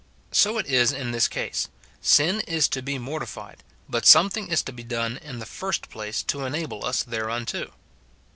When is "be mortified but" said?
2.81-4.07